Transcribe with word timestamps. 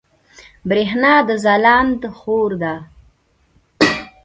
برېښنا 0.69 1.13
د 1.27 1.29
ځلاند 1.43 2.01
خور 2.17 2.51
ده 2.61 2.75